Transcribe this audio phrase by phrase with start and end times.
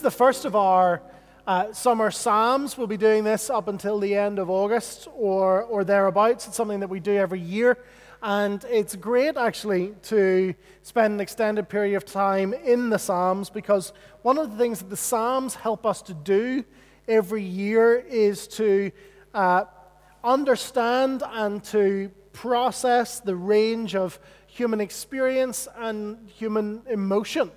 [0.00, 1.02] Is the first of our
[1.46, 2.78] uh, summer Psalms.
[2.78, 6.46] We'll be doing this up until the end of August or, or thereabouts.
[6.46, 7.76] It's something that we do every year.
[8.22, 13.92] And it's great, actually, to spend an extended period of time in the Psalms because
[14.22, 16.64] one of the things that the Psalms help us to do
[17.06, 18.92] every year is to
[19.34, 19.64] uh,
[20.24, 27.50] understand and to process the range of human experience and human emotion.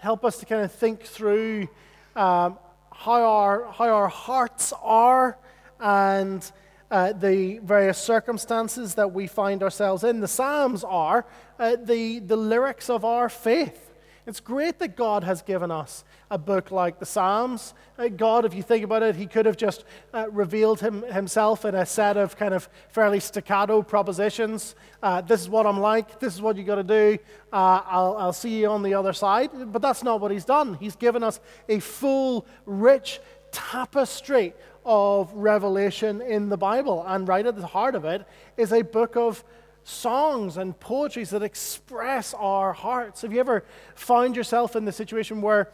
[0.00, 1.68] Help us to kind of think through
[2.16, 2.58] um,
[2.90, 5.36] how, our, how our hearts are
[5.78, 6.50] and
[6.90, 10.20] uh, the various circumstances that we find ourselves in.
[10.20, 11.26] The Psalms are
[11.58, 13.89] uh, the, the lyrics of our faith.
[14.26, 17.74] It's great that God has given us a book like the Psalms.
[17.98, 21.64] Uh, God, if you think about it, He could have just uh, revealed him, Himself
[21.64, 24.74] in a set of kind of fairly staccato propositions.
[25.02, 26.20] Uh, this is what I'm like.
[26.20, 27.18] This is what you got to do.
[27.52, 29.72] Uh, I'll, I'll see you on the other side.
[29.72, 30.74] But that's not what He's done.
[30.74, 33.20] He's given us a full, rich
[33.52, 37.04] tapestry of revelation in the Bible.
[37.06, 39.44] And right at the heart of it is a book of
[39.84, 43.22] songs and poetries that express our hearts.
[43.22, 43.64] Have you ever
[43.94, 45.70] found yourself in the situation where,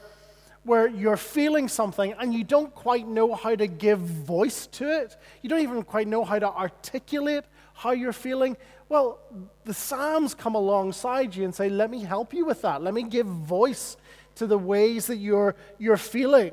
[0.64, 5.16] where you're feeling something and you don't quite know how to give voice to it?
[5.42, 7.44] You don't even quite know how to articulate
[7.76, 8.56] how you're feeling?
[8.88, 9.18] Well,
[9.64, 12.82] the Psalms come alongside you and say, Let me help you with that.
[12.82, 13.96] Let me give voice
[14.36, 16.52] to the ways that you're, you're feeling.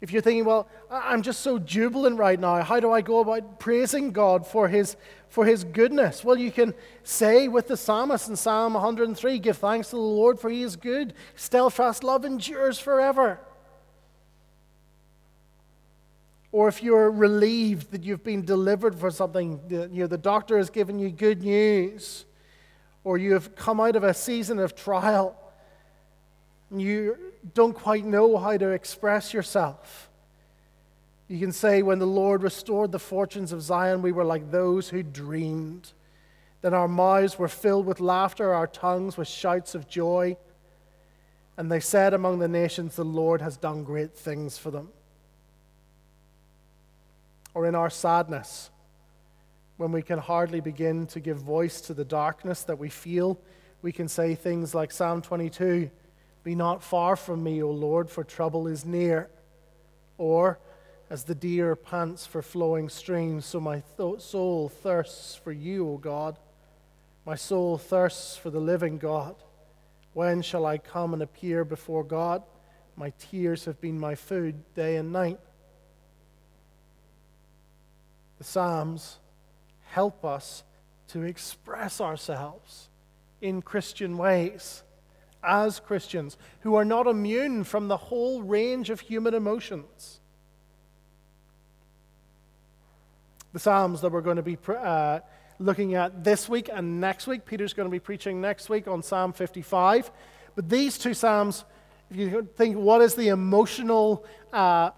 [0.00, 3.60] If you're thinking, well, I'm just so jubilant right now, how do I go about
[3.60, 4.96] praising God for his,
[5.30, 6.22] for his goodness?
[6.22, 10.38] Well, you can say with the psalmist in Psalm 103 Give thanks to the Lord,
[10.38, 11.14] for he is good.
[11.36, 13.40] Steadfast love endures forever.
[16.52, 20.68] Or if you're relieved that you've been delivered for something, you know, the doctor has
[20.68, 22.26] given you good news,
[23.04, 25.36] or you have come out of a season of trial,
[26.70, 27.16] and you
[27.54, 30.09] don't quite know how to express yourself.
[31.30, 34.88] You can say, When the Lord restored the fortunes of Zion, we were like those
[34.88, 35.92] who dreamed.
[36.60, 40.36] Then our mouths were filled with laughter, our tongues with shouts of joy.
[41.56, 44.88] And they said among the nations, The Lord has done great things for them.
[47.54, 48.70] Or in our sadness,
[49.76, 53.40] when we can hardly begin to give voice to the darkness that we feel,
[53.82, 55.90] we can say things like Psalm 22
[56.42, 59.30] be not far from me, O Lord, for trouble is near.
[60.18, 60.58] Or,
[61.10, 65.98] as the deer pants for flowing streams, so my th- soul thirsts for you, O
[65.98, 66.38] God.
[67.26, 69.34] My soul thirsts for the living God.
[70.14, 72.44] When shall I come and appear before God?
[72.96, 75.40] My tears have been my food day and night.
[78.38, 79.18] The Psalms
[79.86, 80.62] help us
[81.08, 82.88] to express ourselves
[83.40, 84.84] in Christian ways
[85.42, 90.19] as Christians who are not immune from the whole range of human emotions.
[93.52, 95.20] The Psalms that we're going to be uh,
[95.58, 99.02] looking at this week and next week, Peter's going to be preaching next week on
[99.02, 100.12] Psalm 55.
[100.54, 101.64] But these two Psalms,
[102.10, 104.90] if you think what is the emotional uh,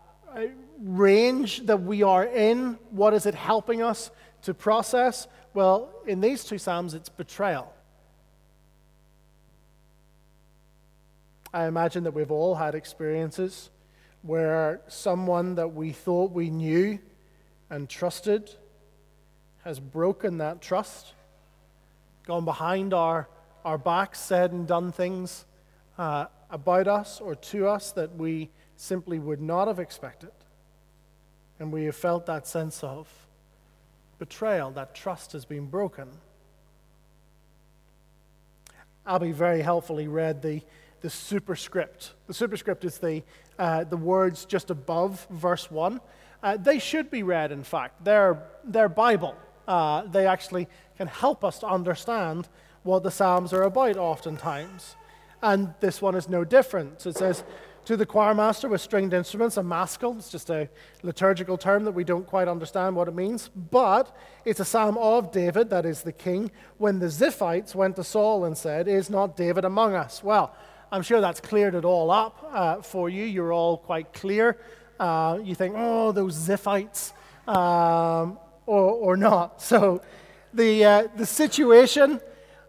[0.79, 4.11] range that we are in, what is it helping us
[4.43, 5.29] to process?
[5.55, 7.73] Well, in these two Psalms, it's betrayal.
[11.55, 13.71] I imagine that we've all had experiences
[14.23, 16.99] where someone that we thought we knew
[17.72, 18.50] and trusted
[19.65, 21.15] has broken that trust,
[22.27, 23.31] gone behind our,
[23.65, 25.47] our backs, said and done things
[25.97, 30.33] uh, about us or to us that we simply would not have expected.
[31.59, 33.09] And we have felt that sense of
[34.19, 36.09] betrayal, that trust has been broken.
[39.07, 40.60] Abby very helpfully read the
[41.03, 42.15] the superscript.
[42.28, 43.22] The superscript is the,
[43.59, 46.01] uh, the words just above verse 1.
[46.42, 48.04] Uh, they should be read, in fact.
[48.04, 49.36] They're, they're Bible.
[49.66, 52.48] Uh, they actually can help us to understand
[52.83, 54.97] what the Psalms are about, oftentimes.
[55.41, 57.04] And this one is no different.
[57.06, 57.44] It says,
[57.84, 60.16] to the choir master with stringed instruments, a maskil.
[60.16, 60.68] It's just a
[61.03, 63.48] liturgical term that we don't quite understand what it means.
[63.48, 68.04] But it's a psalm of David, that is the king, when the Ziphites went to
[68.04, 70.22] Saul and said, Is not David among us?
[70.22, 70.54] Well,
[70.92, 73.24] I'm sure that's cleared it all up uh, for you.
[73.24, 74.59] You're all quite clear.
[75.03, 77.13] Uh, you think, oh, those Ziphites,
[77.49, 79.60] um, or, or not.
[79.72, 80.01] So
[80.54, 82.21] the, uh, the situation,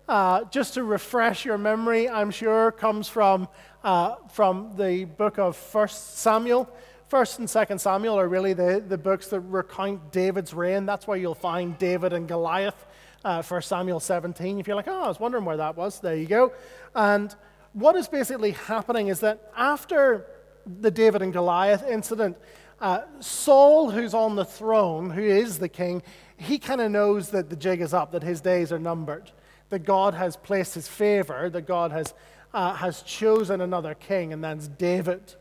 [0.09, 3.47] uh, just to refresh your memory, I'm sure, comes from,
[3.83, 6.67] uh, from the book of First Samuel.
[7.07, 10.87] First and Second Samuel are really the, the books that recount David's reign.
[10.87, 12.87] That's where you'll find David and Goliath,
[13.23, 14.59] uh, First Samuel 17.
[14.59, 16.51] If you're like, oh, I was wondering where that was, there you go.
[16.95, 17.35] And
[17.73, 20.25] what is basically happening is that after
[20.65, 22.37] the David and Goliath incident,
[22.79, 26.03] uh, Saul, who's on the throne, who is the king,
[26.37, 29.31] he kind of knows that the jig is up, that his days are numbered,
[29.69, 32.13] that God has placed his favor, that God has,
[32.53, 35.35] uh, has chosen another king, and that's David.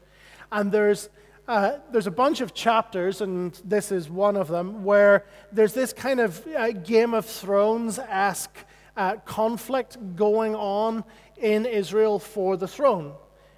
[0.53, 1.09] And there's,
[1.49, 5.93] uh, there's a bunch of chapters, and this is one of them, where there's this
[5.93, 8.57] kind of uh, Game of Thrones esque
[8.97, 11.03] uh, conflict going on
[11.39, 13.15] in Israel for the throne.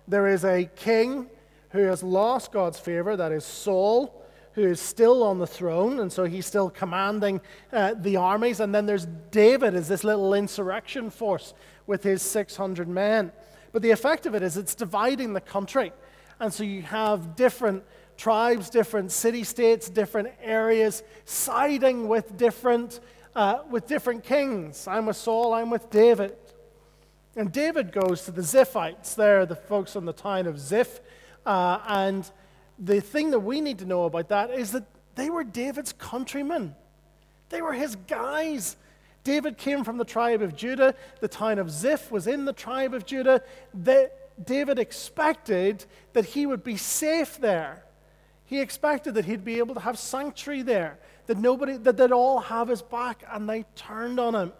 [0.09, 1.29] There is a king
[1.75, 4.23] who has lost God's favor, that is Saul,
[4.53, 7.41] who is still on the throne, and so he's still commanding
[7.73, 8.61] uh, the armies.
[8.61, 11.53] And then there's David as this little insurrection force
[11.88, 13.32] with his 600 men.
[13.73, 15.93] But the effect of it is it's dividing the country.
[16.38, 17.82] And so you have different
[18.17, 23.00] tribes, different city states, different areas siding with different,
[23.35, 24.87] uh, with different kings.
[24.87, 26.37] I'm with Saul, I'm with David.
[27.35, 29.17] And David goes to the Ziphites.
[29.17, 31.00] They're the folks on the town of Ziph.
[31.44, 32.31] Uh, and
[32.79, 36.75] the thing that we need to know about that is that they were David's countrymen,
[37.50, 38.76] they were his guys.
[39.23, 40.94] David came from the tribe of Judah.
[41.20, 43.41] The town of Ziph was in the tribe of Judah.
[44.44, 47.85] David expected that he would be safe there.
[48.44, 52.41] He expected that he'd be able to have sanctuary there, that nobody, that they'd all
[52.41, 54.52] have his back, and they turned on him.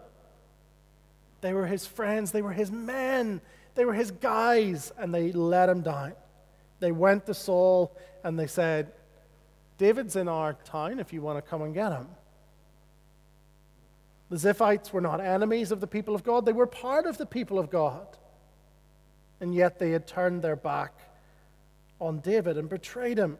[1.41, 3.41] They were his friends, they were his men,
[3.75, 6.13] they were his guys, and they let him down.
[6.79, 8.91] They went to Saul and they said,
[9.77, 12.07] David's in our town if you want to come and get him.
[14.29, 17.25] The Ziphites were not enemies of the people of God, they were part of the
[17.25, 18.07] people of God.
[19.39, 20.93] And yet they had turned their back
[21.99, 23.37] on David and betrayed him.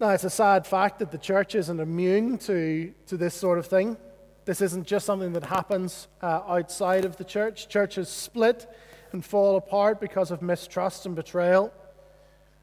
[0.00, 3.66] Now, it's a sad fact that the church isn't immune to, to this sort of
[3.66, 3.96] thing.
[4.44, 7.68] This isn't just something that happens uh, outside of the church.
[7.68, 8.66] Churches split
[9.14, 11.72] and fall apart because of mistrust and betrayal,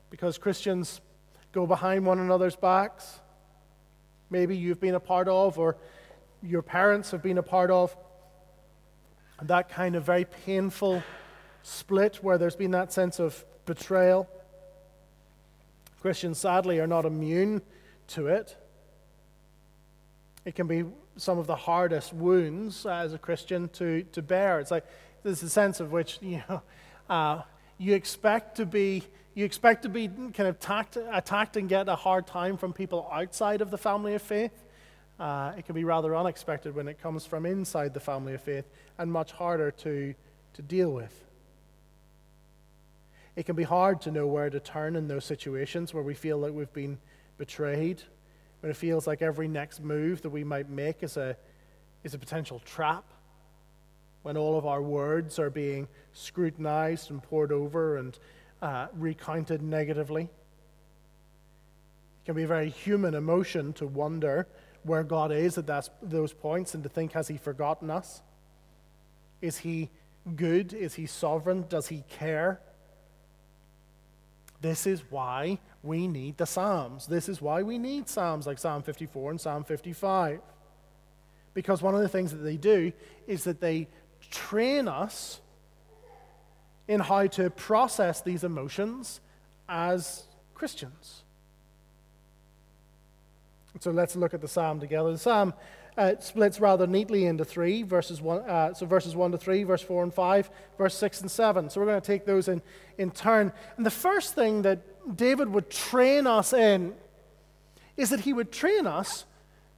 [0.09, 0.99] because Christians
[1.53, 3.21] go behind one another's backs.
[4.29, 5.77] Maybe you've been a part of, or
[6.43, 7.95] your parents have been a part of,
[9.41, 11.01] that kind of very painful
[11.63, 14.27] split where there's been that sense of betrayal.
[16.01, 17.61] Christians, sadly, are not immune
[18.07, 18.57] to it.
[20.43, 20.83] It can be
[21.15, 24.59] some of the hardest wounds as a Christian to, to bear.
[24.59, 24.85] It's like
[25.23, 26.61] there's a sense of which you know
[27.09, 27.41] uh,
[27.77, 29.03] you expect to be
[29.33, 33.09] you expect to be kind of tact, attacked and get a hard time from people
[33.11, 34.51] outside of the family of faith.
[35.19, 38.65] Uh, it can be rather unexpected when it comes from inside the family of faith
[38.97, 40.13] and much harder to,
[40.53, 41.23] to deal with.
[43.37, 46.37] It can be hard to know where to turn in those situations where we feel
[46.37, 46.97] like we've been
[47.37, 48.01] betrayed,
[48.59, 51.37] when it feels like every next move that we might make is a,
[52.03, 53.05] is a potential trap
[54.23, 58.17] when all of our words are being scrutinized and pored over and
[58.61, 60.23] uh, recounted negatively.
[60.23, 60.29] It
[62.25, 64.47] can be a very human emotion to wonder
[64.83, 68.21] where God is at that, those points and to think, has He forgotten us?
[69.41, 69.89] Is He
[70.35, 70.73] good?
[70.73, 71.65] Is He sovereign?
[71.67, 72.59] Does He care?
[74.61, 77.07] This is why we need the Psalms.
[77.07, 80.39] This is why we need Psalms like Psalm 54 and Psalm 55.
[81.53, 82.93] Because one of the things that they do
[83.27, 83.87] is that they
[84.31, 85.41] train us
[86.87, 89.21] in how to process these emotions
[89.69, 90.23] as
[90.55, 91.23] Christians.
[93.79, 95.11] So let's look at the psalm together.
[95.11, 95.53] The psalm
[95.97, 99.81] uh, splits rather neatly into three verses one, uh, so verses one to three, verse
[99.81, 101.69] four and five, verse six and seven.
[101.69, 102.61] So we're going to take those in,
[102.97, 103.51] in turn.
[103.77, 104.79] And the first thing that
[105.17, 106.93] David would train us in
[107.97, 109.25] is that he would train us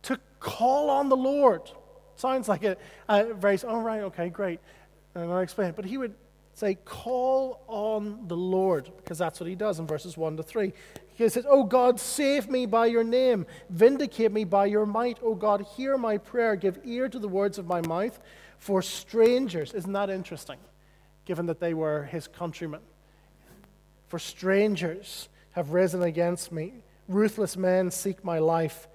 [0.04, 1.62] to call on the Lord.
[2.24, 2.78] Sounds like a,
[3.10, 4.62] a very, oh, right, okay, great.
[5.14, 5.76] And I'll explain it.
[5.76, 6.16] But he would
[6.54, 10.72] say, Call on the Lord, because that's what he does in verses 1 to 3.
[11.16, 15.18] He says, Oh God, save me by your name, vindicate me by your might.
[15.22, 18.18] Oh God, hear my prayer, give ear to the words of my mouth.
[18.58, 20.60] For strangers, isn't that interesting,
[21.26, 22.80] given that they were his countrymen?
[24.08, 26.72] For strangers have risen against me.
[27.10, 28.88] Ruthless men seek my life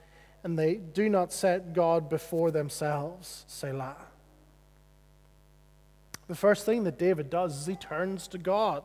[0.49, 3.45] and they do not set God before themselves.
[3.49, 3.99] Selah.
[6.26, 8.83] The first thing that David does is he turns to God.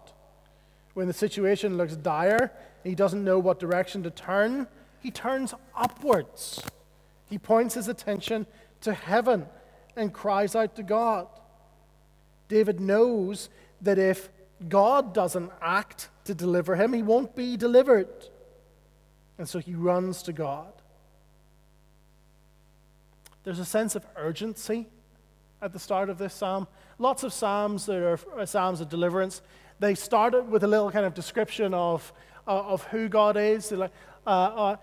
[0.93, 2.51] When the situation looks dire,
[2.83, 4.67] he doesn't know what direction to turn,
[4.99, 6.61] he turns upwards.
[7.29, 8.45] He points his attention
[8.81, 9.45] to heaven
[9.95, 11.27] and cries out to God.
[12.49, 13.47] David knows
[13.81, 14.27] that if
[14.67, 18.27] God doesn't act to deliver him, he won't be delivered.
[19.37, 20.73] And so he runs to God.
[23.43, 24.87] There's a sense of urgency
[25.61, 26.67] at the start of this psalm.
[26.97, 29.41] Lots of psalms that are uh, psalms of deliverance.
[29.79, 32.13] They started with a little kind of description of,
[32.47, 33.71] uh, of who God is.
[33.71, 33.91] Like,
[34.25, 34.75] uh, uh,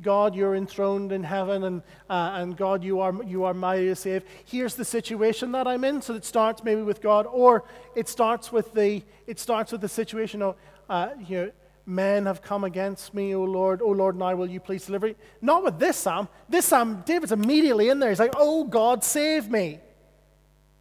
[0.00, 3.94] God, you're enthroned in heaven, and, uh, and God, you are, you are mighty to
[3.94, 4.24] save.
[4.44, 6.02] Here's the situation that I'm in.
[6.02, 7.64] So it starts maybe with God, or
[7.94, 10.56] it starts with the, it starts with the situation of,
[10.88, 11.50] uh, you know,
[11.86, 13.80] men have come against me, O Lord.
[13.80, 15.14] O Lord, now will you please deliver me?
[15.40, 16.28] Not with this psalm.
[16.48, 18.10] This psalm, David's immediately in there.
[18.10, 19.80] He's like, Oh God, save me.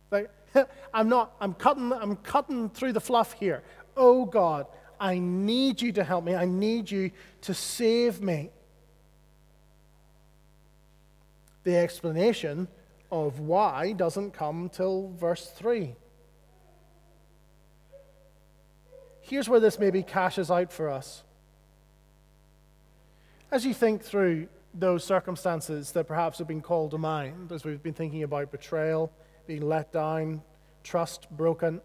[0.09, 0.29] Like,
[0.93, 3.63] I'm not, I'm cutting, I'm cutting through the fluff here.
[3.95, 4.65] Oh God,
[4.99, 6.35] I need you to help me.
[6.35, 8.49] I need you to save me.
[11.63, 12.67] The explanation
[13.11, 15.95] of why doesn't come till verse 3.
[19.27, 21.23] Here's where this maybe cashes out for us.
[23.49, 27.81] As you think through those circumstances that perhaps have been called to mind, as we've
[27.81, 29.11] been thinking about betrayal,
[29.47, 30.43] being let down,
[30.83, 31.81] trust broken,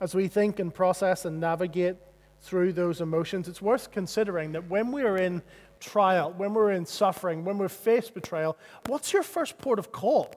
[0.00, 1.96] as we think and process and navigate
[2.40, 5.42] through those emotions, it's worth considering that when we're in
[5.80, 10.32] trial, when we're in suffering, when we're faced betrayal, what's your first port of call?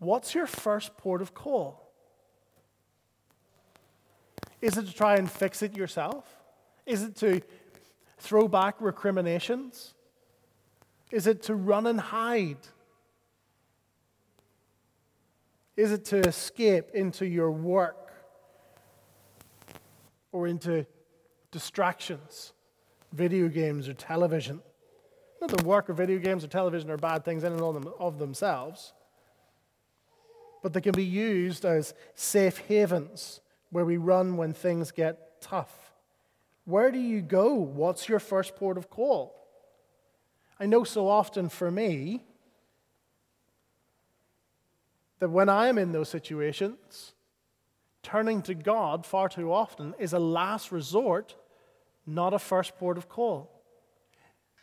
[0.00, 1.81] What's your first port of call?
[4.62, 6.24] Is it to try and fix it yourself?
[6.86, 7.42] Is it to
[8.18, 9.94] throw back recriminations?
[11.10, 12.58] Is it to run and hide?
[15.76, 18.12] Is it to escape into your work
[20.30, 20.86] or into
[21.50, 22.52] distractions,
[23.12, 24.60] video games or television?
[25.40, 27.60] Not that work or video games or television are bad things in and
[27.98, 28.92] of themselves,
[30.62, 33.40] but they can be used as safe havens
[33.72, 35.72] where we run when things get tough.
[36.64, 37.54] Where do you go?
[37.54, 39.34] What's your first port of call?
[40.60, 42.22] I know so often for me,
[45.18, 47.14] that when I am in those situations,
[48.02, 51.36] turning to God far too often is a last resort,
[52.04, 53.48] not a first port of call.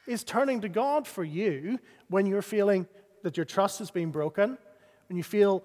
[0.05, 2.87] Is turning to God for you when you're feeling
[3.23, 4.57] that your trust has been broken,
[5.07, 5.63] when you feel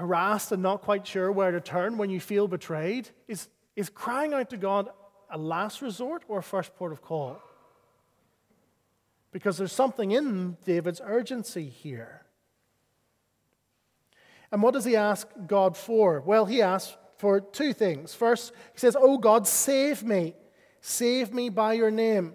[0.00, 3.08] harassed and not quite sure where to turn, when you feel betrayed?
[3.28, 4.88] Is, is crying out to God
[5.30, 7.40] a last resort or a first port of call?
[9.30, 12.22] Because there's something in David's urgency here.
[14.50, 16.20] And what does he ask God for?
[16.20, 18.14] Well, he asks for two things.
[18.14, 20.34] First, he says, Oh God, save me.
[20.80, 22.32] Save me by your name.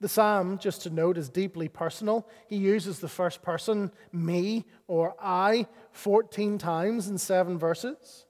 [0.00, 2.28] The psalm, just to note, is deeply personal.
[2.46, 8.26] He uses the first person, me or I, 14 times in seven verses.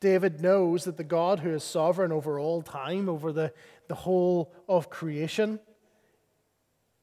[0.00, 3.52] David knows that the God who is sovereign over all time, over the,
[3.88, 5.58] the whole of creation,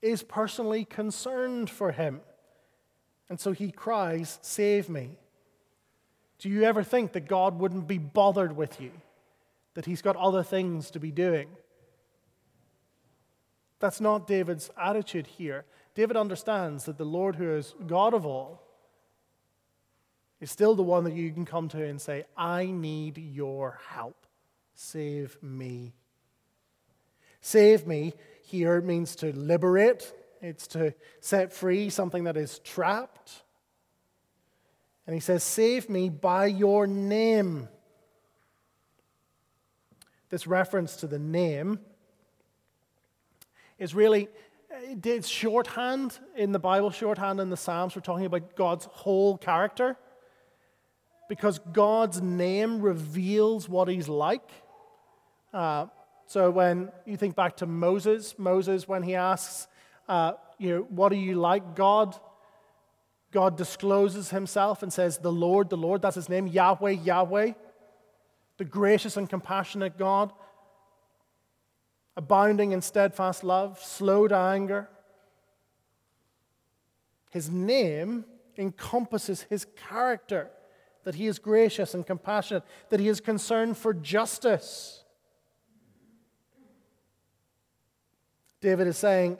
[0.01, 2.21] is personally concerned for him.
[3.27, 5.17] And so he cries, Save me.
[6.39, 8.91] Do you ever think that God wouldn't be bothered with you?
[9.75, 11.47] That he's got other things to be doing?
[13.79, 15.65] That's not David's attitude here.
[15.93, 18.61] David understands that the Lord, who is God of all,
[20.41, 24.25] is still the one that you can come to and say, I need your help.
[24.73, 25.93] Save me.
[27.41, 33.43] Save me here means to liberate, it's to set free something that is trapped.
[35.07, 37.69] And he says, Save me by your name.
[40.29, 41.79] This reference to the name
[43.77, 44.27] is really
[45.03, 47.95] it's shorthand in the Bible, shorthand in the Psalms.
[47.95, 49.97] We're talking about God's whole character
[51.29, 54.49] because God's name reveals what He's like.
[55.53, 55.87] Uh,
[56.27, 59.67] so when you think back to Moses, Moses, when he asks,
[60.09, 62.15] uh, you know, what are you like, God?
[63.31, 67.53] God discloses himself and says, the Lord, the Lord, that's his name, Yahweh, Yahweh,
[68.57, 70.31] the gracious and compassionate God,
[72.15, 74.89] abounding in steadfast love, slow to anger.
[77.31, 78.25] His name
[78.57, 80.49] encompasses his character
[81.03, 85.03] that he is gracious and compassionate, that he is concerned for justice.
[88.61, 89.37] David is saying,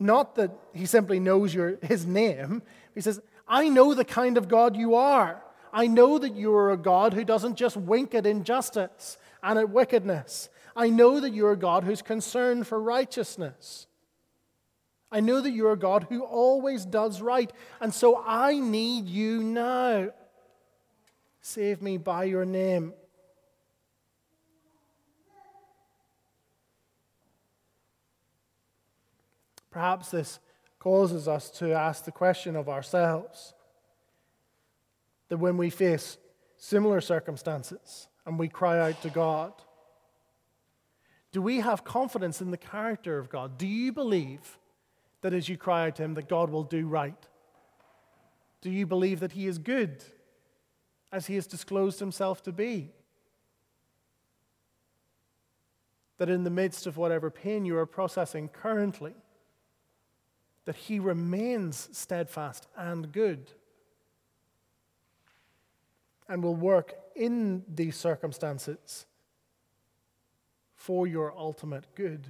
[0.00, 2.62] not that he simply knows your, his name,
[2.94, 5.42] he says, I know the kind of God you are.
[5.72, 9.70] I know that you are a God who doesn't just wink at injustice and at
[9.70, 10.48] wickedness.
[10.74, 13.86] I know that you're a God who's concerned for righteousness.
[15.10, 17.50] I know that you're a God who always does right.
[17.80, 20.10] And so I need you now.
[21.40, 22.92] Save me by your name.
[29.70, 30.40] Perhaps this
[30.78, 33.54] causes us to ask the question of ourselves
[35.28, 36.18] that when we face
[36.56, 39.52] similar circumstances and we cry out to God,
[41.32, 43.58] do we have confidence in the character of God?
[43.58, 44.58] Do you believe
[45.20, 47.28] that as you cry out to Him, that God will do right?
[48.60, 50.02] Do you believe that He is good
[51.12, 52.92] as He has disclosed Himself to be?
[56.16, 59.14] That in the midst of whatever pain you are processing currently,
[60.64, 63.52] that He remains steadfast and good
[66.28, 69.06] and will work in these circumstances
[70.74, 72.28] for your ultimate good.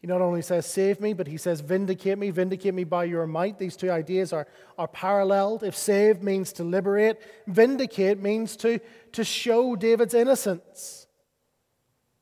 [0.00, 3.26] He not only says, Save me, but he says, Vindicate me, vindicate me by your
[3.26, 3.58] might.
[3.58, 4.46] These two ideas are,
[4.78, 5.64] are paralleled.
[5.64, 7.16] If save means to liberate,
[7.48, 8.78] vindicate means to,
[9.12, 11.06] to show David's innocence.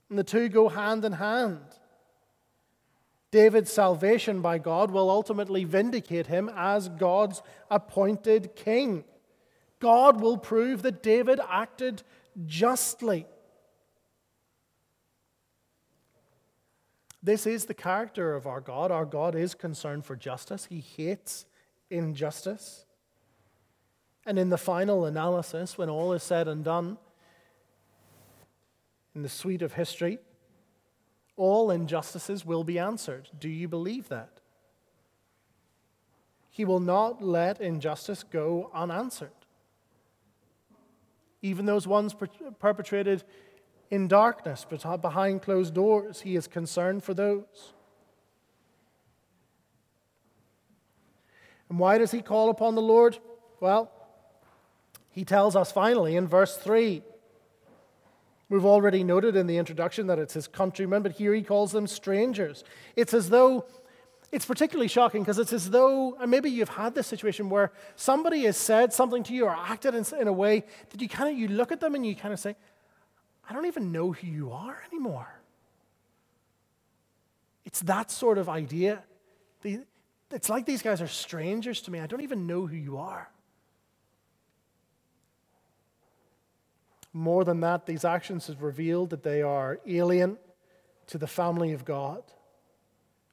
[0.08, 1.60] And the two go hand in hand.
[3.30, 9.04] David's salvation by God will ultimately vindicate him as God's appointed king.
[9.80, 12.02] God will prove that David acted
[12.46, 13.26] justly.
[17.22, 18.92] This is the character of our God.
[18.92, 21.46] Our God is concerned for justice, He hates
[21.90, 22.84] injustice.
[24.24, 26.98] And in the final analysis, when all is said and done,
[29.14, 30.18] in the suite of history,
[31.36, 33.28] all injustices will be answered.
[33.38, 34.40] Do you believe that?
[36.50, 39.30] He will not let injustice go unanswered
[41.46, 42.14] even those ones
[42.58, 43.24] perpetrated
[43.90, 44.66] in darkness,
[45.00, 46.20] behind closed doors.
[46.20, 47.72] He is concerned for those.
[51.68, 53.18] And why does he call upon the Lord?
[53.60, 53.92] Well,
[55.10, 57.02] he tells us finally in verse 3.
[58.48, 61.86] We've already noted in the introduction that it's his countrymen, but here he calls them
[61.86, 62.62] strangers.
[62.94, 63.66] It's as though
[64.30, 68.42] it's particularly shocking because it's as though, and maybe you've had this situation where somebody
[68.44, 71.38] has said something to you or acted in, in a way that you kind of
[71.38, 72.54] you look at them and you kind of say,
[73.48, 75.28] I don't even know who you are anymore.
[77.64, 79.02] It's that sort of idea.
[79.64, 81.98] It's like these guys are strangers to me.
[81.98, 83.28] I don't even know who you are.
[87.16, 90.36] More than that, these actions have revealed that they are alien
[91.06, 92.22] to the family of God.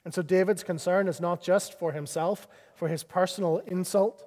[0.06, 4.26] And so David's concern is not just for himself, for his personal insult.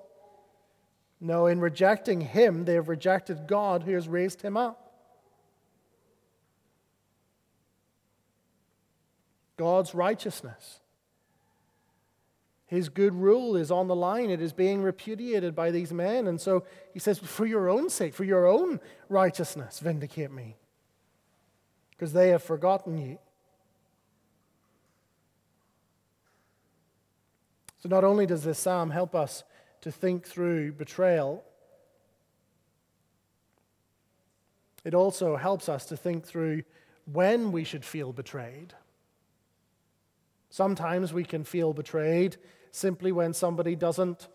[1.22, 4.92] No, in rejecting him, they have rejected God who has raised him up.
[9.56, 10.80] God's righteousness.
[12.66, 14.28] His good rule is on the line.
[14.28, 16.26] It is being repudiated by these men.
[16.26, 20.56] And so he says, For your own sake, for your own righteousness, vindicate me.
[21.90, 23.18] Because they have forgotten you.
[27.78, 29.44] So, not only does this psalm help us
[29.82, 31.44] to think through betrayal,
[34.84, 36.64] it also helps us to think through
[37.12, 38.74] when we should feel betrayed.
[40.50, 42.36] Sometimes we can feel betrayed
[42.76, 44.28] simply when somebody doesn't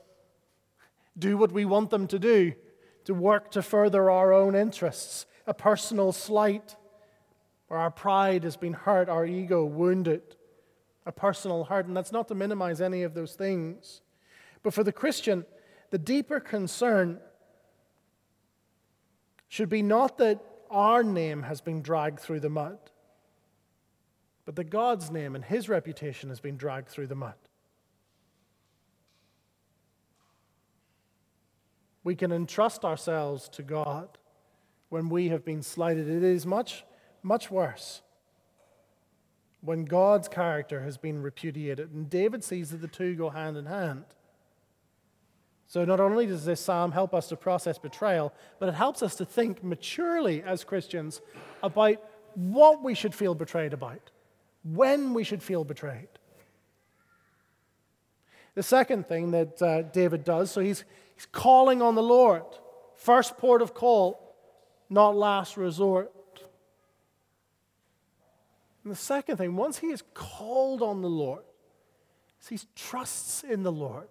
[1.18, 2.54] do what we want them to do,
[3.06, 6.76] to work to further our own interests, a personal slight,
[7.70, 10.22] or our pride has been hurt, our ego wounded
[11.06, 11.88] a personal hurt.
[11.88, 14.02] And that's not to minimize any of those things.
[14.64, 15.46] But for the Christian,
[15.90, 17.20] the deeper concern
[19.48, 22.78] should be not that our name has been dragged through the mud,
[24.46, 27.36] but that God's name and his reputation has been dragged through the mud.
[32.04, 34.18] We can entrust ourselves to God
[34.90, 36.10] when we have been slighted.
[36.10, 36.84] It is much,
[37.24, 38.02] much worse
[39.62, 41.92] when God's character has been repudiated.
[41.94, 44.06] And David sees that the two go hand in hand.
[45.68, 49.16] So, not only does this psalm help us to process betrayal, but it helps us
[49.16, 51.22] to think maturely as Christians
[51.64, 54.12] about what we should feel betrayed about,
[54.64, 56.10] when we should feel betrayed.
[58.56, 60.84] The second thing that uh, David does, so he's,
[61.22, 62.44] he's calling on the Lord.
[62.96, 64.36] First port of call,
[64.90, 66.12] not last resort.
[68.84, 71.44] And the second thing, once he is called on the Lord,
[72.50, 74.08] he trusts in the Lord.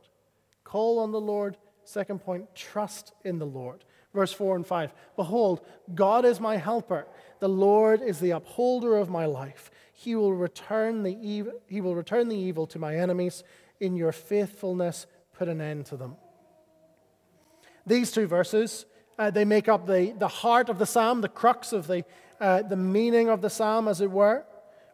[0.63, 1.57] Call on the Lord.
[1.83, 3.85] Second point, trust in the Lord.
[4.15, 7.09] Verse 4 and 5 Behold, God is my helper.
[7.41, 9.73] The Lord is the upholder of my life.
[9.93, 13.43] He will return the evil, he will return the evil to my enemies.
[13.81, 16.17] In your faithfulness, put an end to them.
[17.87, 18.87] These two verses,
[19.19, 22.05] uh, they make up the, the heart of the psalm, the crux of the,
[22.41, 24.45] uh, the meaning of the psalm, as it were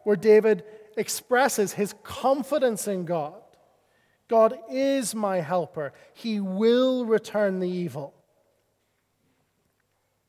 [0.07, 0.63] where David
[0.95, 3.41] expresses his confidence in God.
[4.29, 5.91] God is my helper.
[6.13, 8.13] He will return the evil.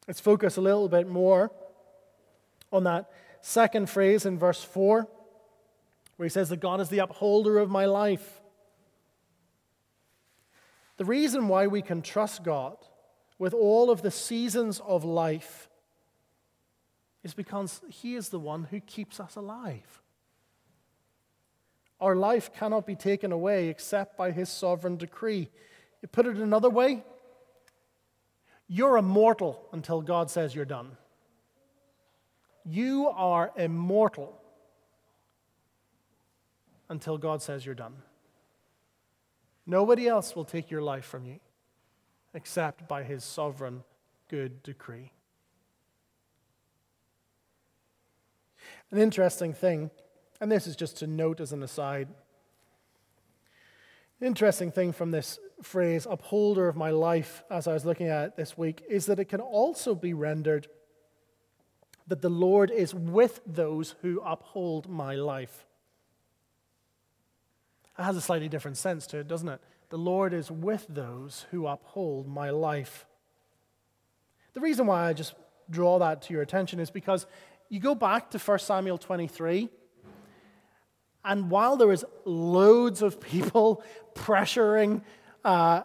[0.08, 1.52] Let's focus a little bit more
[2.72, 3.08] on that
[3.40, 5.06] second phrase in verse 4,
[6.16, 8.40] where he says that God is the upholder of my life.
[10.98, 12.76] The reason why we can trust God
[13.38, 15.70] with all of the seasons of life
[17.22, 20.02] is because He is the one who keeps us alive.
[22.00, 25.48] Our life cannot be taken away except by His sovereign decree.
[26.02, 27.04] You put it another way,
[28.66, 30.96] you're immortal until God says you're done.
[32.64, 34.36] You are immortal
[36.88, 37.94] until God says you're done.
[39.70, 41.40] Nobody else will take your life from you
[42.32, 43.84] except by his sovereign
[44.28, 45.12] good decree.
[48.90, 49.90] An interesting thing,
[50.40, 52.08] and this is just to note as an aside.
[54.22, 58.36] Interesting thing from this phrase, upholder of my life, as I was looking at it
[58.36, 60.66] this week, is that it can also be rendered
[62.06, 65.66] that the Lord is with those who uphold my life.
[67.98, 69.60] It has a slightly different sense to it, doesn't it?
[69.90, 73.06] The Lord is with those who uphold my life.
[74.52, 75.34] The reason why I just
[75.70, 77.26] draw that to your attention is because
[77.68, 79.68] you go back to 1 Samuel 23,
[81.24, 83.82] and while there is loads of people
[84.14, 85.02] pressuring
[85.44, 85.82] uh,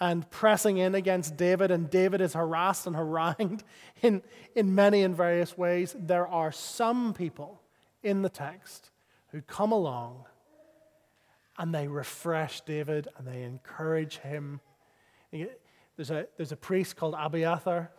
[0.00, 3.64] and pressing in against David, and David is harassed and harangued
[4.02, 4.22] in,
[4.54, 7.60] in many and various ways, there are some people
[8.02, 8.90] in the text
[9.32, 10.24] who come along
[11.58, 14.60] and they refresh David and they encourage him.
[15.30, 17.90] There's a, there's a priest called Abiathar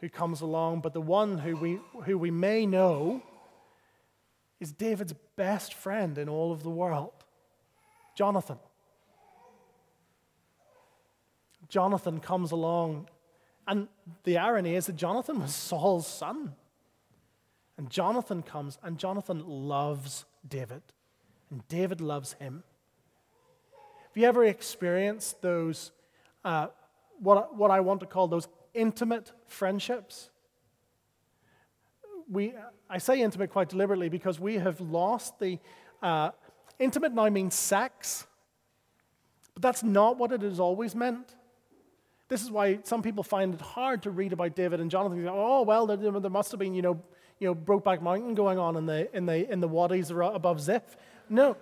[0.00, 3.22] who comes along, but the one who we, who we may know
[4.60, 7.12] is David's best friend in all of the world,
[8.16, 8.58] Jonathan.
[11.68, 13.08] Jonathan comes along.
[13.66, 13.88] And
[14.24, 16.54] the irony is that Jonathan was Saul's son.
[17.78, 20.82] And Jonathan comes, and Jonathan loves David,
[21.50, 22.62] and David loves him.
[24.12, 25.90] Have you ever experienced those,
[26.44, 26.66] uh,
[27.18, 30.28] what, what I want to call those intimate friendships?
[32.30, 32.52] We,
[32.90, 35.58] I say intimate quite deliberately because we have lost the.
[36.02, 36.32] Uh,
[36.78, 38.26] intimate now means sex,
[39.54, 41.34] but that's not what it has always meant.
[42.28, 45.26] This is why some people find it hard to read about David and Jonathan.
[45.26, 47.02] oh, well, there, there, must have been, you know,
[47.38, 50.98] you know, Brokeback Mountain going on in the, in the, in the wadis above Ziph.
[51.30, 51.56] No,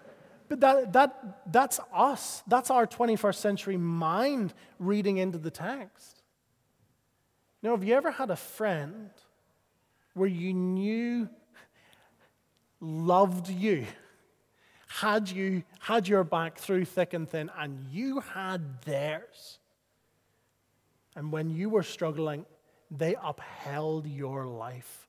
[0.50, 2.42] but that, that, that's us.
[2.48, 6.22] That's our 21st century mind reading into the text.
[7.62, 9.10] Now, have you ever had a friend
[10.14, 11.28] where you knew
[12.80, 13.86] loved you,
[14.88, 19.60] had you had your back through thick and thin, and you had theirs?
[21.14, 22.44] And when you were struggling,
[22.90, 25.06] they upheld your life.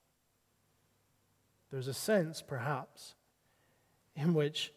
[1.71, 3.15] There's a sense, perhaps,
[4.15, 4.71] in which,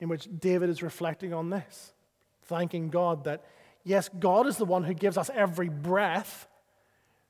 [0.00, 1.92] in which David is reflecting on this,
[2.42, 3.44] thanking God that,
[3.84, 6.46] yes, God is the one who gives us every breath,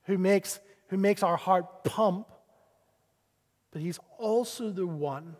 [0.04, 2.30] who makes, who makes our heart pump,
[3.70, 5.36] but He's also the one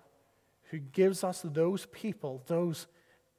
[0.70, 2.86] who gives us those people, those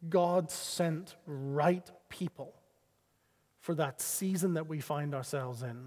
[0.10, 2.54] God sent right people
[3.60, 5.86] for that season that we find ourselves in,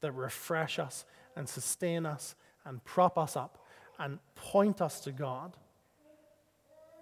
[0.00, 1.04] that refresh us
[1.36, 3.64] and sustain us and prop us up
[3.98, 5.56] and point us to God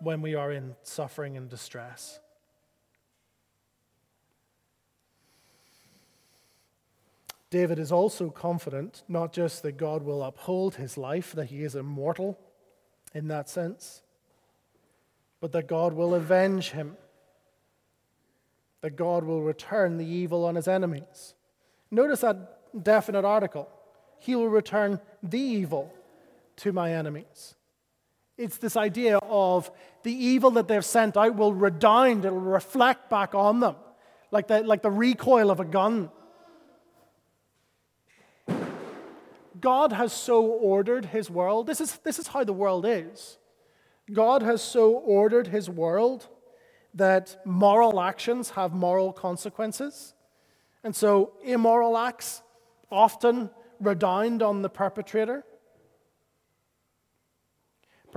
[0.01, 2.21] when we are in suffering and distress.
[7.51, 11.75] David is also confident not just that God will uphold his life, that he is
[11.75, 12.39] immortal
[13.15, 14.03] in that sense,
[15.41, 16.97] but that God will avenge him
[18.81, 21.35] that God will return the evil on his enemies.
[21.91, 23.69] Notice that definite article.
[24.19, 25.93] He will return the evil
[26.57, 27.55] to my enemies.
[28.39, 29.71] It's this idea of
[30.05, 33.75] the evil that they've sent out will redound, it'll reflect back on them,
[34.31, 36.11] like the, like the recoil of a gun.
[39.61, 41.67] God has so ordered his world.
[41.67, 43.39] This is, this is how the world is.
[44.13, 46.29] God has so ordered his world
[46.95, 50.15] that moral actions have moral consequences.
[50.85, 52.43] And so immoral acts
[52.91, 55.45] often redound on the perpetrator.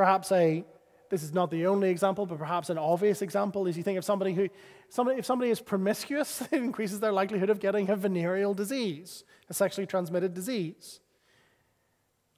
[0.02, 0.66] Perhaps a
[1.12, 4.04] this is not the only example, but perhaps an obvious example is you think of
[4.04, 4.50] somebody who
[4.90, 9.54] somebody, if somebody is promiscuous, it increases their likelihood of getting a venereal disease, a
[9.54, 11.02] sexually transmitted disease.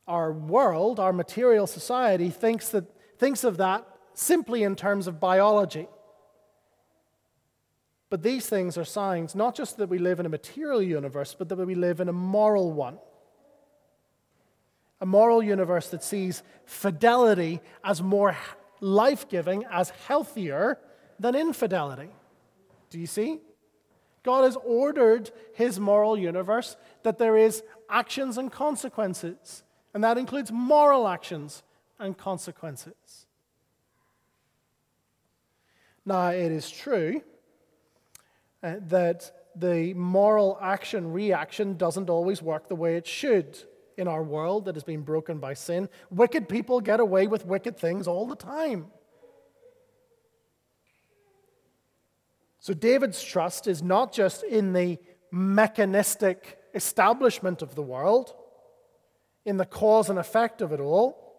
[0.09, 2.83] our world, our material society, thinks, that,
[3.17, 5.87] thinks of that simply in terms of biology.
[8.09, 11.47] But these things are signs not just that we live in a material universe, but
[11.47, 12.97] that we live in a moral one.
[15.01, 18.37] A moral universe that sees fidelity as more
[18.79, 20.79] life giving, as healthier
[21.19, 22.09] than infidelity.
[22.89, 23.39] Do you see?
[24.23, 30.51] God has ordered his moral universe that there is actions and consequences, and that includes
[30.51, 31.63] moral actions
[31.99, 33.27] and consequences.
[36.05, 37.21] Now, it is true
[38.61, 43.57] uh, that the moral action reaction doesn't always work the way it should
[43.97, 45.89] in our world that has been broken by sin.
[46.09, 48.87] Wicked people get away with wicked things all the time.
[52.59, 54.97] So, David's trust is not just in the
[55.31, 58.33] mechanistic establishment of the world,
[59.45, 61.35] in the cause and effect of it all,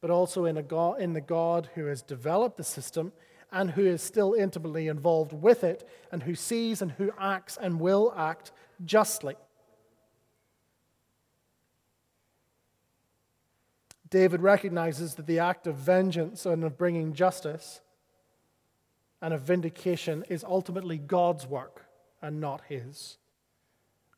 [0.00, 3.12] but also in, God, in the God who has developed the system
[3.52, 7.80] and who is still intimately involved with it and who sees and who acts and
[7.80, 8.52] will act
[8.84, 9.36] justly.
[14.16, 17.82] David recognizes that the act of vengeance and of bringing justice
[19.20, 21.84] and of vindication is ultimately God's work
[22.22, 23.18] and not his.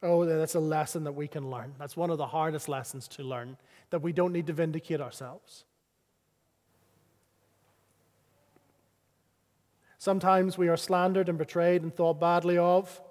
[0.00, 1.74] Oh, that's a lesson that we can learn.
[1.80, 3.56] That's one of the hardest lessons to learn
[3.90, 5.64] that we don't need to vindicate ourselves.
[9.98, 13.02] Sometimes we are slandered and betrayed and thought badly of.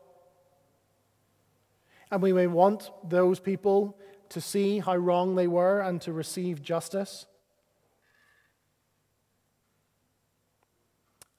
[2.10, 3.98] And we may want those people
[4.30, 7.26] to see how wrong they were and to receive justice.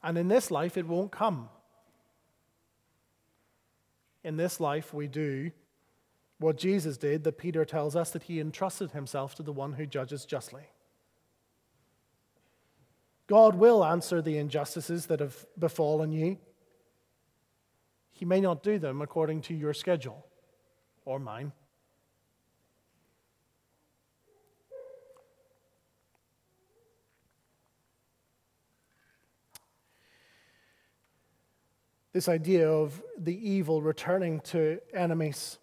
[0.02, 1.48] And in this life, it won't come.
[4.24, 5.50] In this life, we do
[6.38, 9.86] what Jesus did, that Peter tells us that he entrusted himself to the one who
[9.86, 10.68] judges justly.
[13.26, 16.38] God will answer the injustices that have befallen you.
[18.12, 20.26] He may not do them according to your schedule
[21.04, 21.52] or mine.
[32.12, 35.58] This idea of the evil returning to enemies.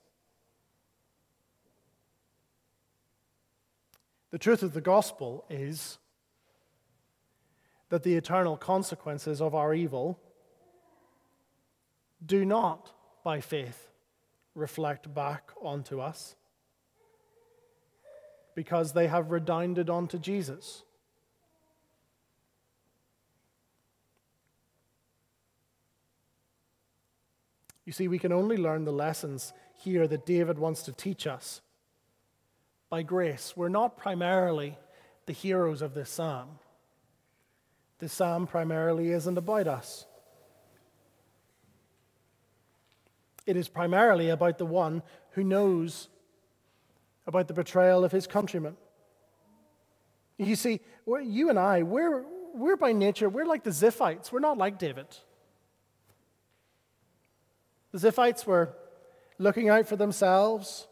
[4.32, 5.98] The truth of the gospel is
[7.90, 10.20] that the eternal consequences of our evil
[12.26, 12.92] do not,
[13.24, 13.92] by faith,
[14.54, 16.36] reflect back onto us
[18.56, 20.84] because they have redounded onto Jesus.
[27.86, 31.62] You see, we can only learn the lessons here that David wants to teach us
[32.90, 33.54] by grace.
[33.56, 34.78] We're not primarily
[35.28, 36.60] the heroes of this psalm.
[38.00, 40.06] This psalm primarily isn't about us.
[43.46, 46.10] It is primarily about the one who knows
[47.28, 48.76] about the betrayal of his countrymen.
[50.38, 54.32] You see, you and I, we're, we're by nature, we're like the Ziphites.
[54.32, 55.08] We're not like David.
[57.96, 58.76] The Ziphites were
[59.38, 60.86] looking out for themselves,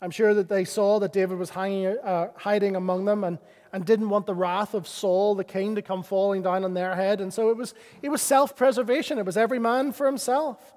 [0.00, 3.38] I'm sure that they saw that David was hanging, uh, hiding among them and,
[3.74, 6.94] and didn't want the wrath of Saul, the king, to come falling down on their
[6.94, 7.20] head.
[7.20, 10.72] And so it was, it was self preservation, it was every man for himself.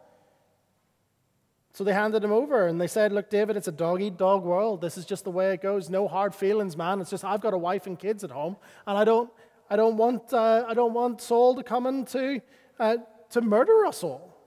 [1.72, 4.44] So they handed him over and they said, Look, David, it's a dog eat dog
[4.44, 4.82] world.
[4.82, 5.90] This is just the way it goes.
[5.90, 7.00] No hard feelings, man.
[7.00, 9.30] It's just I've got a wife and kids at home, and I don't,
[9.70, 12.42] I don't, want, uh, I don't want Saul to come in to,
[12.80, 12.98] uh,
[13.32, 14.38] to murder us all.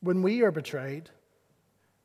[0.00, 1.10] When we are betrayed,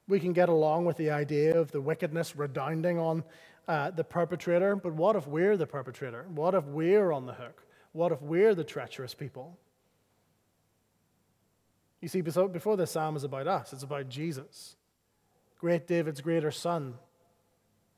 [0.08, 3.24] we can get along with the idea of the wickedness redounding on
[3.68, 6.26] uh, the perpetrator, but what if we're the perpetrator?
[6.34, 7.66] What if we're on the hook?
[7.92, 9.58] What if we're the treacherous people?
[12.02, 14.77] You see, before this psalm is about us, it's about Jesus,
[15.58, 16.96] great David's greater son,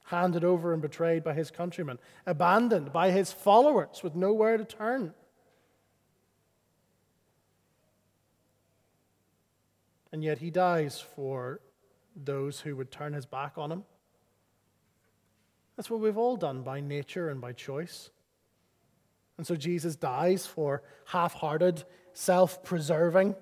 [0.06, 5.14] handed over and betrayed by his countrymen, abandoned by his followers with nowhere to turn.
[10.12, 11.60] and yet he dies for
[12.16, 13.84] those who would turn his back on him.
[15.76, 18.10] That's what we've all done by nature and by choice.
[19.38, 23.36] And so Jesus dies for half hearted, self preserving,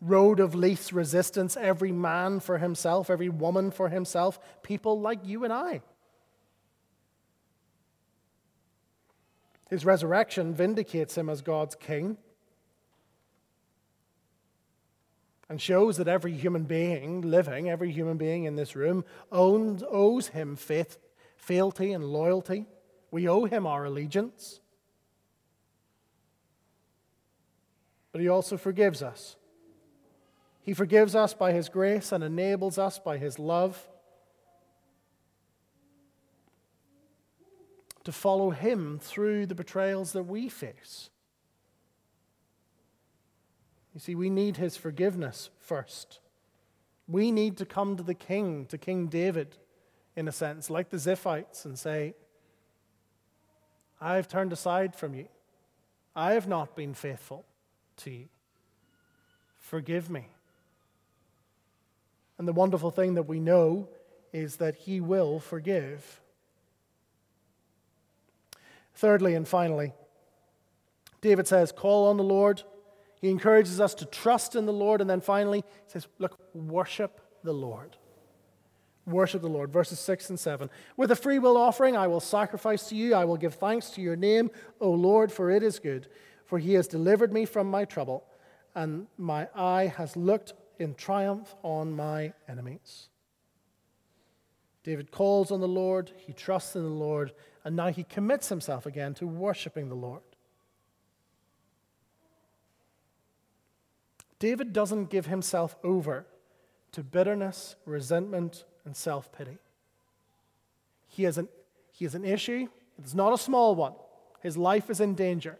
[0.00, 5.44] road of least resistance, every man for himself, every woman for himself, people like you
[5.44, 5.82] and I.
[9.70, 12.18] His resurrection vindicates him as God's king
[15.48, 20.28] and shows that every human being living, every human being in this room, owns, owes
[20.28, 20.98] him faith,
[21.36, 22.66] fealty, and loyalty.
[23.10, 24.60] We owe him our allegiance.
[28.12, 29.36] But he also forgives us.
[30.66, 33.86] He forgives us by his grace and enables us by his love
[38.02, 41.08] to follow him through the betrayals that we face.
[43.94, 46.18] You see, we need his forgiveness first.
[47.06, 49.58] We need to come to the king, to King David,
[50.16, 52.14] in a sense, like the Ziphites, and say,
[54.00, 55.28] I have turned aside from you.
[56.16, 57.44] I have not been faithful
[57.98, 58.28] to you.
[59.60, 60.30] Forgive me.
[62.38, 63.88] And the wonderful thing that we know
[64.32, 66.20] is that he will forgive.
[68.94, 69.92] Thirdly and finally,
[71.20, 72.62] David says, Call on the Lord
[73.20, 75.00] he encourages us to trust in the Lord.
[75.00, 77.96] And then finally, he says, Look, worship the Lord.
[79.06, 79.72] Worship the Lord.
[79.72, 80.68] Verses 6 and 7.
[80.96, 83.14] With a free will offering, I will sacrifice to you.
[83.14, 86.08] I will give thanks to your name, O Lord, for it is good.
[86.44, 88.24] For he has delivered me from my trouble,
[88.74, 93.08] and my eye has looked in triumph on my enemies.
[94.82, 97.32] David calls on the Lord, he trusts in the Lord,
[97.64, 100.22] and now he commits himself again to worshiping the Lord.
[104.38, 106.26] David doesn't give himself over
[106.92, 109.58] to bitterness, resentment, and self pity.
[111.08, 111.48] He has, an,
[111.92, 113.94] he has an issue, it's not a small one.
[114.40, 115.58] His life is in danger.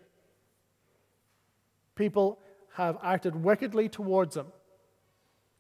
[1.94, 2.38] People
[2.74, 4.46] have acted wickedly towards him.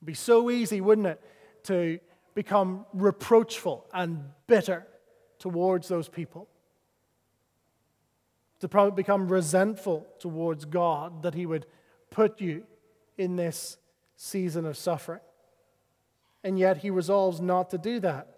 [0.06, 1.20] Be so easy, wouldn't it,
[1.64, 1.98] to
[2.34, 4.86] become reproachful and bitter
[5.38, 6.48] towards those people.
[8.60, 11.66] To probably become resentful towards God that He would
[12.10, 12.64] put you
[13.18, 13.76] in this
[14.16, 15.20] season of suffering.
[16.42, 18.28] And yet he resolves not to do that.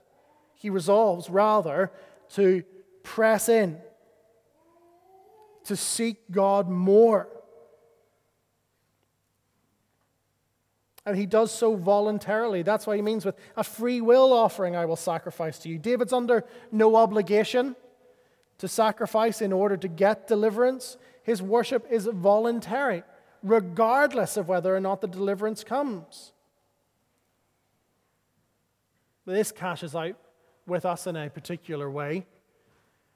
[0.55, 1.93] He resolves rather
[2.31, 2.65] to
[3.03, 3.79] press in,
[5.65, 7.29] to seek God more.
[11.09, 12.61] And he does so voluntarily.
[12.61, 15.79] That's what he means with a free will offering I will sacrifice to you.
[15.79, 17.77] David's under no obligation
[18.59, 20.99] to sacrifice in order to get deliverance.
[21.23, 23.05] His worship is voluntary
[23.43, 26.33] regardless of whether or not the deliverance comes.
[29.25, 30.17] This cashes out
[30.67, 32.27] with us in a particular way.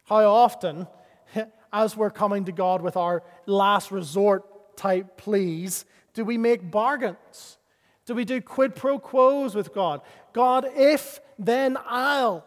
[0.04, 0.86] How often,
[1.74, 7.58] as we're coming to God with our last resort type pleas, do we make bargains?
[8.06, 10.00] Do we do quid pro quos with God?
[10.32, 12.44] God, if, then I'll.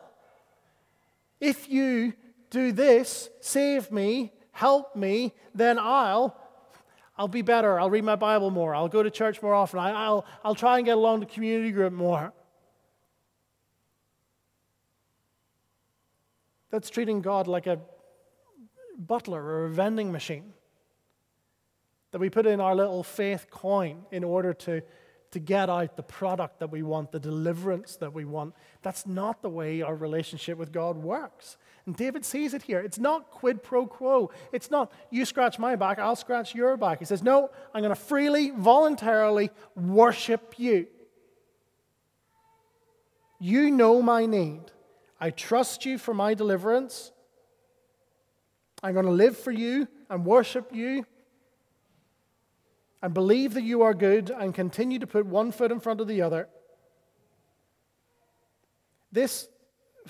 [1.39, 2.13] If you
[2.49, 6.35] do this, save me, help me, then I'll.
[7.17, 7.79] I'll be better.
[7.79, 8.75] I'll read my Bible more.
[8.75, 9.79] I'll go to church more often.
[9.79, 12.33] I, will I'll try and get along to community group more.
[16.71, 17.79] That's treating God like a
[18.97, 20.53] butler or a vending machine
[22.11, 24.81] that we put in our little faith coin in order to,
[25.35, 28.55] to get out the product that we want, the deliverance that we want.
[28.83, 31.57] That's not the way our relationship with God works.
[31.85, 32.79] And David sees it here.
[32.79, 34.31] It's not quid pro quo.
[34.53, 36.99] It's not you scratch my back, I'll scratch your back.
[36.99, 40.87] He says, No, I'm going to freely, voluntarily worship you.
[43.37, 44.61] You know my need.
[45.19, 47.11] I trust you for my deliverance.
[48.81, 51.05] I'm going to live for you and worship you
[53.01, 56.07] and believe that you are good and continue to put one foot in front of
[56.07, 56.47] the other.
[59.11, 59.47] This,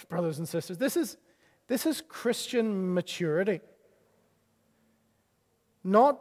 [0.10, 1.18] brothers and sisters, this is,
[1.68, 3.62] this is Christian maturity.
[5.84, 6.20] Not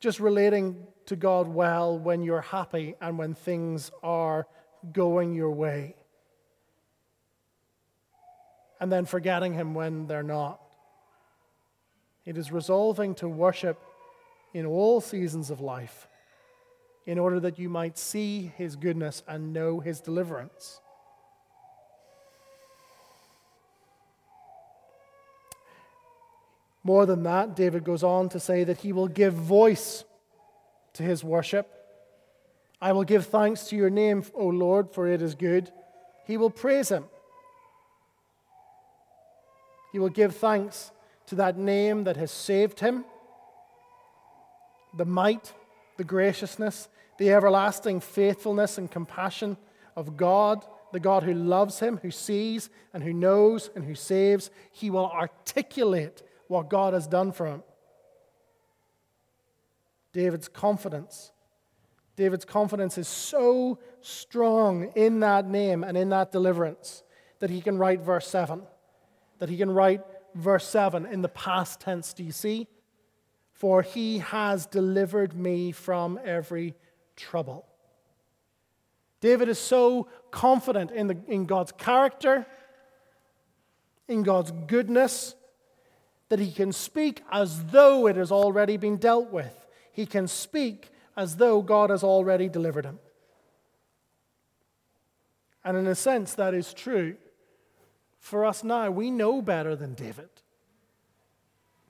[0.00, 4.46] just relating to God well when you're happy and when things are
[4.92, 5.96] going your way,
[8.80, 10.60] and then forgetting Him when they're not.
[12.24, 13.80] It is resolving to worship
[14.54, 16.08] in all seasons of life
[17.04, 20.80] in order that you might see His goodness and know His deliverance.
[26.84, 30.04] More than that, David goes on to say that he will give voice
[30.92, 31.66] to his worship.
[32.80, 35.72] I will give thanks to your name, O Lord, for it is good.
[36.26, 37.04] He will praise him.
[39.92, 40.92] He will give thanks
[41.26, 43.06] to that name that has saved him.
[44.96, 45.52] The might,
[45.96, 46.88] the graciousness,
[47.18, 49.56] the everlasting faithfulness and compassion
[49.96, 54.50] of God, the God who loves him, who sees and who knows and who saves.
[54.72, 57.62] He will articulate what God has done for him.
[60.12, 61.32] David's confidence.
[62.16, 67.02] David's confidence is so strong in that name and in that deliverance
[67.40, 68.62] that he can write verse 7.
[69.38, 70.02] That he can write
[70.34, 72.12] verse 7 in the past tense.
[72.12, 72.68] Do you see?
[73.64, 76.74] For he has delivered me from every
[77.16, 77.64] trouble.
[79.22, 82.44] David is so confident in, the, in God's character,
[84.06, 85.34] in God's goodness,
[86.28, 89.66] that he can speak as though it has already been dealt with.
[89.92, 92.98] He can speak as though God has already delivered him.
[95.64, 97.16] And in a sense, that is true
[98.20, 98.90] for us now.
[98.90, 100.28] We know better than David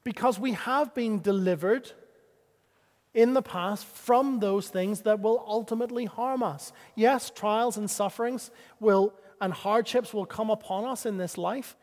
[0.04, 1.90] because we have been delivered
[3.14, 6.72] in the past from those things that will ultimately harm us.
[6.94, 8.50] Yes, trials and sufferings
[8.80, 11.76] will and hardships will come upon us in this life.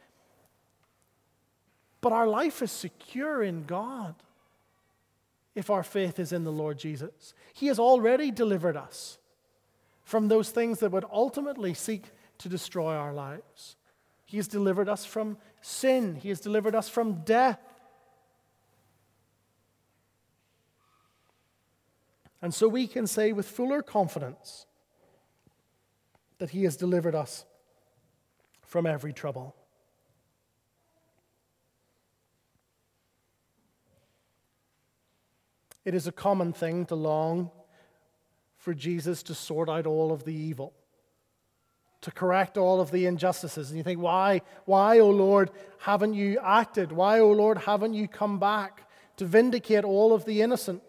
[2.02, 4.16] But our life is secure in God
[5.56, 7.34] if our faith is in the Lord Jesus.
[7.54, 9.18] He has already delivered us
[10.04, 12.06] from those things that would ultimately seek
[12.40, 13.76] to destroy our lives.
[14.26, 17.60] He has delivered us from sin, He has delivered us from death.
[22.42, 24.66] And so we can say with fuller confidence
[26.40, 27.46] that He has delivered us
[28.62, 29.56] from every trouble.
[35.84, 37.52] It is a common thing to long
[38.58, 40.74] for Jesus to sort out all of the evil,
[42.02, 43.70] to correct all of the injustices.
[43.70, 46.92] And you think, why, why, O Lord, haven't you acted?
[46.92, 48.88] Why, O Lord, haven't you come back
[49.18, 50.84] to vindicate all of the innocent?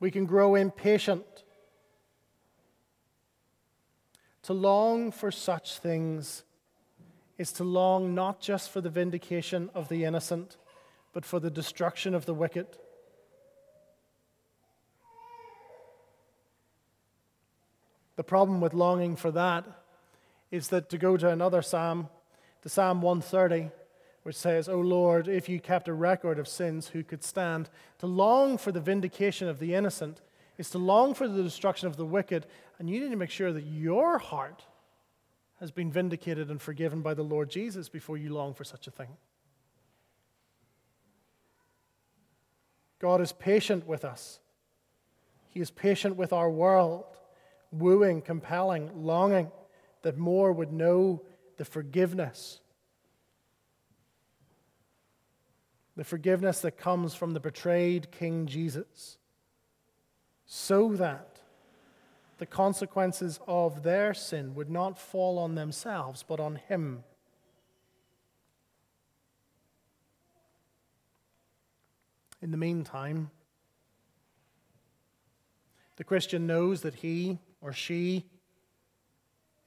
[0.00, 1.24] We can grow impatient.
[4.42, 6.44] To long for such things
[7.38, 10.56] is to long not just for the vindication of the innocent,
[11.12, 12.66] but for the destruction of the wicked.
[18.16, 19.64] The problem with longing for that
[20.50, 22.08] is that to go to another psalm,
[22.62, 23.70] to Psalm 130,
[24.24, 27.68] which says, O Lord, if you kept a record of sins, who could stand?
[27.98, 30.22] To long for the vindication of the innocent
[30.56, 32.46] is to long for the destruction of the wicked,
[32.78, 34.64] and you need to make sure that your heart
[35.60, 38.90] has been vindicated and forgiven by the Lord Jesus before you long for such a
[38.90, 39.10] thing.
[42.98, 44.40] God is patient with us.
[45.50, 47.04] He is patient with our world,
[47.70, 49.52] wooing, compelling, longing
[50.00, 51.22] that more would know
[51.58, 52.60] the forgiveness
[55.96, 59.18] the forgiveness that comes from the betrayed King Jesus,
[60.46, 61.40] so that
[62.38, 67.04] the consequences of their sin would not fall on themselves, but on Him.
[72.42, 73.30] In the meantime,
[75.96, 78.26] the Christian knows that he or she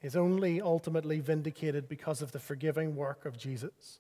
[0.02, 4.00] is only ultimately vindicated because of the forgiving work of Jesus.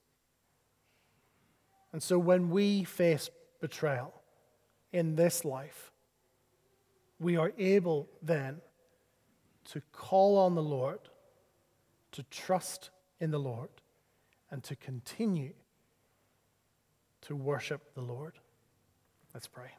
[1.92, 3.30] And so when we face
[3.62, 4.14] betrayal
[4.92, 5.92] in this life,
[7.20, 8.62] we are able then
[9.66, 11.00] to call on the Lord,
[12.12, 13.70] to trust in the Lord,
[14.52, 15.54] and to continue
[17.22, 18.34] to worship the Lord.
[19.34, 19.72] Let's pray.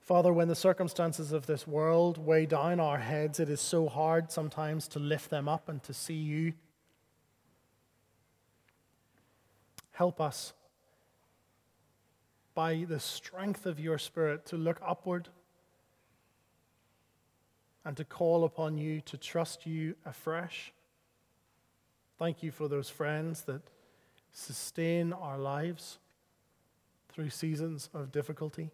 [0.00, 4.32] Father, when the circumstances of this world weigh down our heads, it is so hard
[4.32, 6.52] sometimes to lift them up and to see you
[10.00, 10.54] Help us
[12.54, 15.28] by the strength of your Spirit to look upward
[17.84, 20.72] and to call upon you, to trust you afresh.
[22.18, 23.60] Thank you for those friends that
[24.32, 25.98] sustain our lives
[27.10, 28.70] through seasons of difficulty.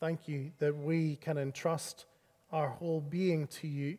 [0.00, 2.04] Thank you that we can entrust
[2.50, 3.98] our whole being to you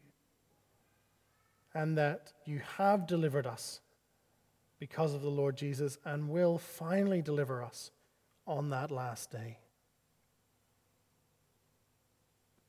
[1.74, 3.80] and that you have delivered us
[4.80, 7.92] because of the Lord Jesus and will finally deliver us
[8.48, 9.58] on that last day.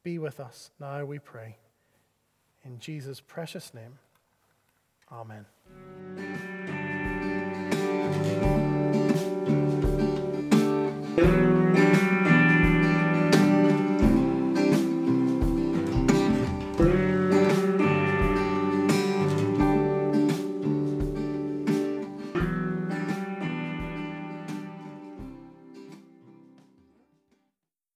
[0.02, 1.56] Be with us now, we pray.
[2.64, 3.98] In Jesus' precious name,
[5.10, 5.46] amen.